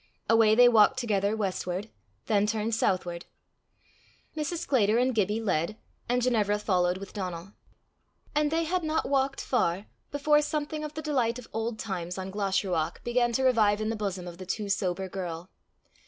Away 0.27 0.55
they 0.55 0.67
walked 0.67 0.97
together 0.97 1.35
westward, 1.37 1.91
then 2.25 2.47
turned 2.47 2.73
southward. 2.73 3.27
Mrs. 4.35 4.57
Sclater 4.65 4.97
and 4.97 5.13
Gibbie 5.13 5.39
led, 5.43 5.77
and 6.09 6.23
Ginevra 6.23 6.57
followed 6.57 6.97
with 6.97 7.13
Donal. 7.13 7.53
And 8.33 8.49
they 8.49 8.63
had 8.63 8.83
not 8.83 9.07
walked 9.07 9.41
far, 9.41 9.85
before 10.09 10.41
something 10.41 10.83
of 10.83 10.95
the 10.95 11.03
delight 11.03 11.37
of 11.37 11.47
old 11.53 11.77
times 11.77 12.17
on 12.17 12.31
Glashruach 12.31 13.03
began 13.03 13.31
to 13.33 13.43
revive 13.43 13.79
in 13.79 13.89
the 13.89 13.95
bosom 13.95 14.27
of 14.27 14.39
the 14.39 14.45
too 14.47 14.69
sober 14.69 15.07
girl. 15.07 15.51